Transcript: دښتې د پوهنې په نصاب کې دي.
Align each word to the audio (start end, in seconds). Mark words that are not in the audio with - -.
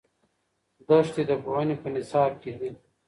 دښتې 0.87 1.21
د 1.29 1.31
پوهنې 1.43 1.75
په 1.81 1.87
نصاب 1.95 2.31
کې 2.41 2.51
دي. 2.59 2.71